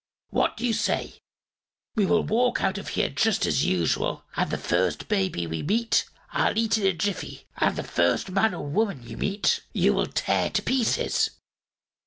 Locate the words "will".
2.07-2.23, 9.93-10.07